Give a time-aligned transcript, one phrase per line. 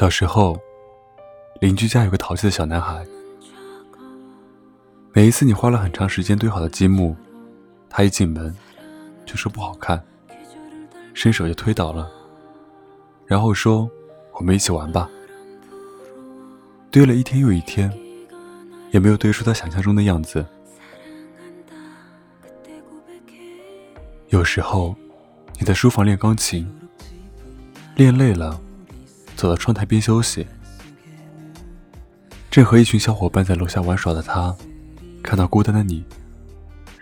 [0.00, 0.58] 小时候，
[1.60, 3.06] 邻居家有个淘气的小男孩。
[5.12, 7.14] 每一次你花了很长时间堆好的积木，
[7.90, 8.56] 他一进门
[9.26, 10.02] 就说不好看，
[11.12, 12.10] 伸手就推倒了，
[13.26, 13.86] 然后说
[14.32, 15.06] ：“我们一起玩吧。”
[16.90, 17.92] 堆了一天又一天，
[18.92, 20.42] 也没有堆出他想象中的样子。
[24.30, 24.96] 有时候，
[25.58, 26.66] 你在书房练钢琴，
[27.96, 28.58] 练累了。
[29.40, 30.46] 走到窗台边休息，
[32.50, 34.54] 正和一群小伙伴在楼下玩耍的他，
[35.22, 36.04] 看到孤单的你，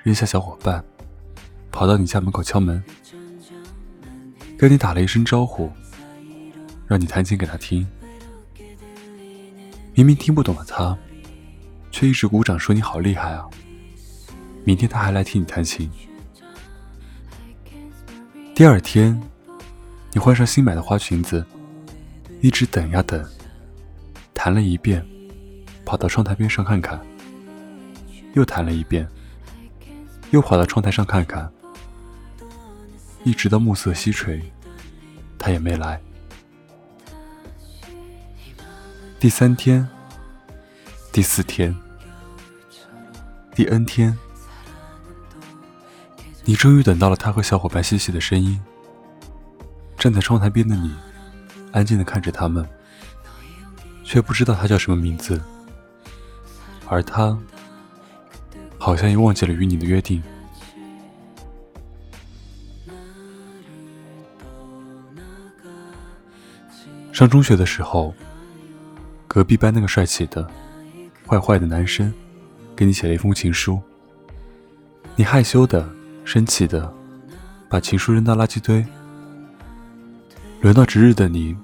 [0.04, 0.84] 扔下小伙伴，
[1.72, 2.80] 跑到你家门口敲门，
[4.56, 5.68] 跟你打了一声招呼，
[6.86, 7.84] 让你弹琴给他听。
[9.94, 10.96] 明明听不懂的他，
[11.90, 13.48] 却一直鼓掌说你好厉害啊！
[14.62, 15.90] 明天他还来听你弹琴。
[18.54, 19.20] 第二天，
[20.12, 21.44] 你换上新买的花裙子。
[22.40, 23.28] 一直等呀等，
[24.32, 25.04] 弹了一遍，
[25.84, 27.00] 跑到窗台边上看看，
[28.34, 29.08] 又弹了一遍，
[30.30, 31.50] 又跑到窗台上看看，
[33.24, 34.40] 一直到暮色西垂，
[35.36, 36.00] 他也没来。
[39.18, 39.88] 第三天，
[41.10, 41.74] 第四天，
[43.52, 44.16] 第 N 天，
[46.44, 48.60] 你终于等到了他和小伙伴嬉戏的声音。
[49.98, 50.94] 站在窗台边的你。
[51.78, 52.68] 安静的看着他们，
[54.02, 55.40] 却不知道他叫什么名字，
[56.88, 57.38] 而他
[58.76, 60.20] 好像也忘记了与你的约定。
[67.12, 68.12] 上中学的时候，
[69.28, 70.44] 隔壁班那个帅气的、
[71.28, 72.12] 坏坏的男生
[72.74, 73.80] 给你写了一封情书，
[75.14, 75.88] 你害羞的、
[76.24, 76.92] 生气的，
[77.68, 78.84] 把情书扔到垃圾堆。
[80.60, 81.56] 轮到值日的你，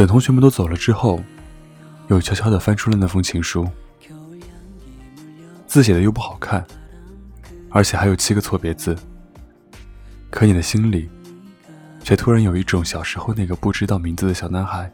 [0.00, 1.22] 等同学们都走了之后，
[2.08, 3.68] 又悄悄地翻出了那封情书。
[5.66, 6.66] 字写的又不好看，
[7.68, 8.96] 而且还有七个错别字。
[10.30, 11.10] 可你的心里，
[12.02, 14.90] 却突然有一种小时候那个不知道名字的小男孩，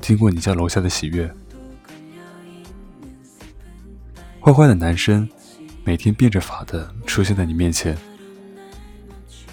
[0.00, 1.30] 经过你家楼下的喜悦。
[4.40, 5.28] 坏坏的男生，
[5.84, 7.94] 每天变着法的出现在你面前，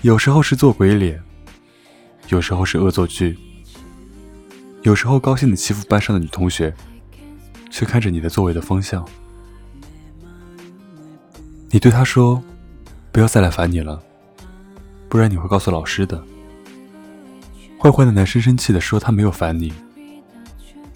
[0.01, 1.21] 有时候是做鬼脸。
[2.29, 3.37] 有时候是恶作剧，
[4.83, 6.73] 有时候高兴的欺负班上的女同学，
[7.71, 9.07] 却看着你的座位的方向。
[11.69, 12.43] 你对他说
[13.11, 14.03] ：“不要再来烦你了，
[15.07, 16.21] 不然你会告诉老师的。”
[17.79, 19.73] 坏坏的男生生气的说：“他没有烦你，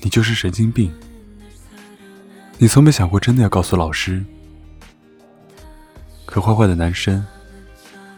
[0.01, 0.93] 你就是神经病。”
[2.59, 4.23] 你从没想过真的要告诉老师，
[6.25, 7.25] 可坏坏的男生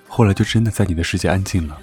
[0.08, 1.80] 后来就真的在你的世界安静了。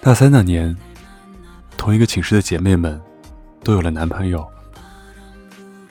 [0.00, 0.74] 大三那年，
[1.76, 2.98] 同一个寝室的姐妹们
[3.64, 4.46] 都有了男朋友。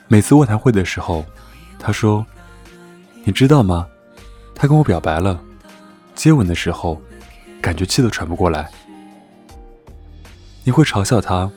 [0.08, 1.24] 每次卧谈会的时候，
[1.78, 2.24] 她说
[3.22, 3.86] ：“你知道吗？
[4.54, 5.38] 他跟我表白了。
[6.14, 7.00] 接吻的时候，
[7.60, 8.70] 感觉气都喘不过来。”
[10.64, 11.48] 你会嘲笑他：“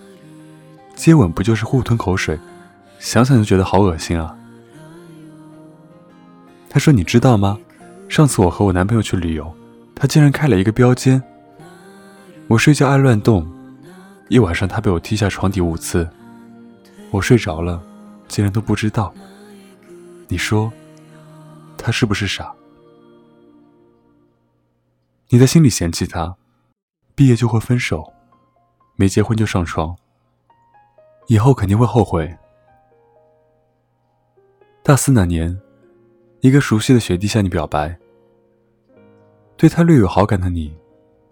[0.94, 2.38] 接吻不就是互吞口水？
[3.00, 4.38] 想想就觉得好恶心啊。”
[6.69, 7.57] 他说：“你知道吗？
[8.09, 9.56] 上次我和我男朋友去旅游，
[9.95, 11.23] 他竟然开了一个标间。”
[12.51, 13.50] 我睡觉爱乱动，
[14.28, 16.06] 一晚上他被我踢下床底五次，
[17.09, 17.81] 我睡着了，
[18.28, 19.13] 竟然都不知道。
[20.28, 20.69] 你说，
[21.78, 22.53] 他是不是傻？
[25.29, 26.35] 你在心里嫌弃他，
[27.16, 28.11] 毕业就会分手，
[28.97, 29.95] 没结婚就上床，
[31.28, 32.38] 以后肯定会后悔。
[34.84, 35.57] 大四那年，
[36.41, 37.97] 一个熟悉的学弟向你表白，
[39.56, 40.75] 对他略有好感的你，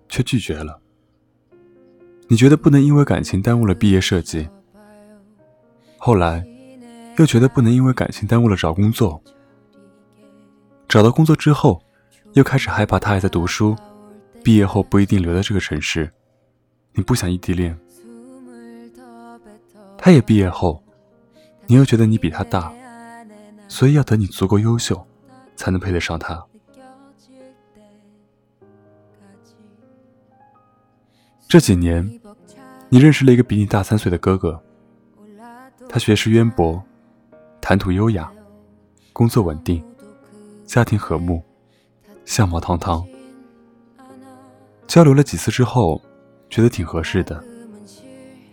[0.08, 0.80] 却拒绝了。
[2.32, 4.48] 你觉得不能因为感情耽误了毕业设计，
[5.98, 6.46] 后来
[7.18, 9.20] 又觉得不能因为感情耽误了找工作。
[10.88, 11.82] 找到工作之后，
[12.34, 13.76] 又开始害怕他还在读书，
[14.44, 16.08] 毕业后不一定留在这个城市。
[16.94, 17.76] 你不想异地恋，
[19.98, 20.84] 他也毕业后，
[21.66, 22.72] 你又觉得你比他大，
[23.68, 25.04] 所以要等你足够优秀，
[25.56, 26.46] 才能配得上他。
[31.50, 32.08] 这几年，
[32.90, 34.62] 你认识了一个比你大三岁的哥哥。
[35.90, 36.80] 他学识渊博，
[37.60, 38.32] 谈吐优雅，
[39.12, 39.84] 工作稳定，
[40.64, 41.44] 家庭和睦，
[42.24, 43.04] 相貌堂堂。
[44.86, 46.00] 交流了几次之后，
[46.52, 47.44] 觉得挺合适的，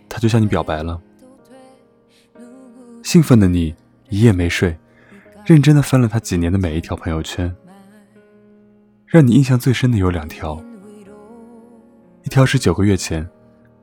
[0.09, 0.99] 他就向你表白了。
[3.03, 3.75] 兴奋的你
[4.09, 4.75] 一夜没睡，
[5.45, 7.55] 认真的翻了他几年的每一条朋友圈。
[9.05, 10.59] 让你印象最深的有两条。
[12.27, 13.25] 一条是九个月前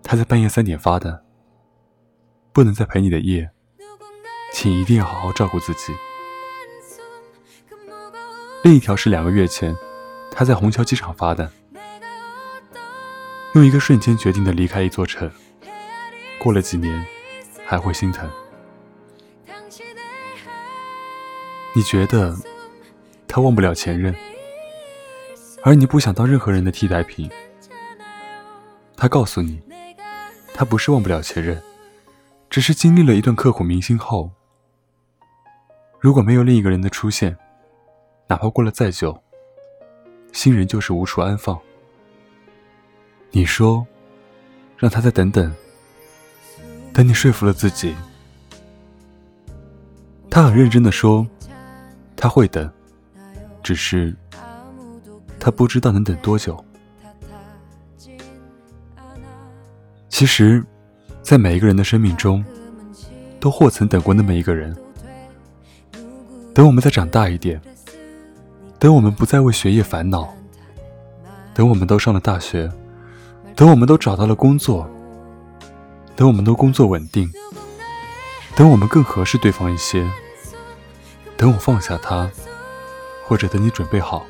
[0.03, 1.25] 他在半夜三点发的，
[2.53, 3.51] 不能再陪你的夜，
[4.53, 5.95] 请一定要好好照顾自己。
[8.63, 9.75] 另一条是两个月前
[10.31, 11.51] 他在虹桥机场发的，
[13.55, 15.31] 用一个瞬间决定的离开一座城，
[16.39, 17.03] 过了几年
[17.65, 18.29] 还会心疼。
[21.75, 22.37] 你觉得
[23.27, 24.15] 他忘不了前任，
[25.63, 27.31] 而你不想当任何人的替代品。
[29.05, 29.61] 他告诉你，
[30.55, 31.63] 他不是忘不了前任，
[32.49, 34.31] 只是经历了一段刻骨铭心后，
[36.01, 37.37] 如果没有另一个人的出现，
[38.29, 39.23] 哪怕过了再久，
[40.33, 41.61] 新人就是无处安放。
[43.31, 43.87] 你说，
[44.79, 45.55] 让他再等等，
[46.95, 47.95] 等你说服了自己。
[50.31, 51.27] 他很认真的说。
[52.17, 52.73] 他会等，
[53.63, 54.17] 只是
[55.39, 56.65] 他不知道能等多久。
[60.15, 60.65] 其实，
[61.23, 62.45] 在每一个人的生命中，
[63.41, 64.73] 都或曾等过那么一个人。
[66.55, 67.61] 等我们再长大一点，
[68.79, 70.33] 等我们不再为学业烦恼，
[71.53, 72.71] 等我们都上了大学，
[73.57, 74.89] 等我们都找到了工作，
[76.15, 77.29] 等我们都工作稳定，
[78.55, 80.09] 等我们更合适对方一些。
[81.37, 82.31] 等我放下他，
[83.27, 84.25] 或者等你准备好。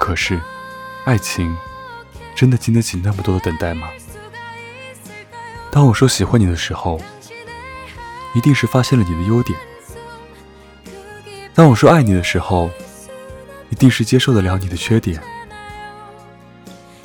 [0.00, 0.40] 可是，
[1.04, 1.56] 爱情
[2.34, 3.88] 真的经得起那么多的等待吗？
[5.70, 7.00] 当我说喜欢你的时候，
[8.34, 9.56] 一定是发现了你的优点；
[11.54, 12.68] 当我说爱你的时候，
[13.70, 15.22] 一定是接受得了你的缺点。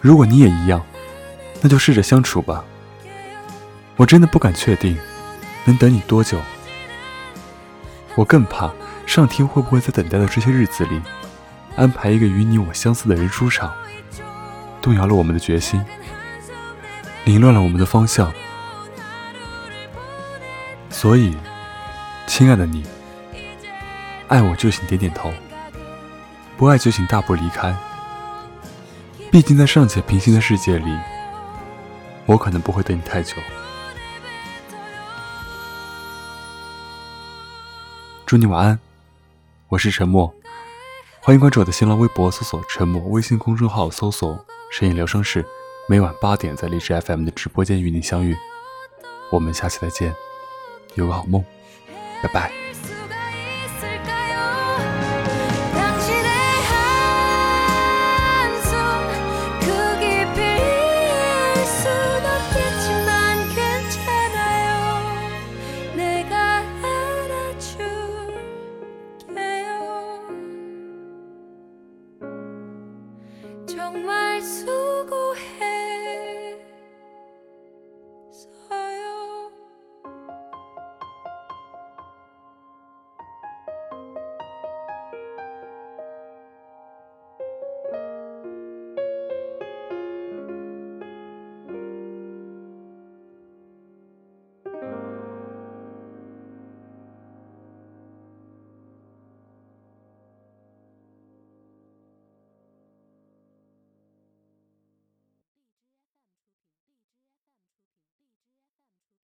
[0.02, 0.84] 如果你也一样，
[1.62, 2.66] 那就试着相处吧。
[3.98, 4.98] 我真的不敢确定
[5.64, 6.40] 能等你多久。
[8.16, 8.72] 我更怕
[9.06, 11.00] 上天会不会在等待的这些日子里，
[11.76, 13.72] 安排一个与你我相似的人出场，
[14.82, 15.84] 动摇了我们的决心，
[17.26, 18.34] 凌乱了我们的方向。
[21.06, 21.38] 所以，
[22.25, 22.84] 亲爱的你，
[24.28, 25.31] 爱我就请点点头，
[26.57, 27.78] 不爱就请大步离开。
[29.31, 30.98] 毕竟在尚且平行的世界里，
[32.25, 33.36] 我可能不会等你太久。
[38.25, 38.80] 祝你晚安，
[39.68, 40.34] 我是沉默，
[41.22, 44.44] 欢迎关注我的新浪微博，搜索“沉默”，微信公众号搜索
[44.74, 45.46] “深夜疗伤室”，
[45.88, 48.36] 每晚八点在荔枝 FM 的直播间与你相遇，
[49.31, 50.12] 我们下期再见，
[50.96, 51.44] 有个好梦，
[52.24, 52.65] 拜拜。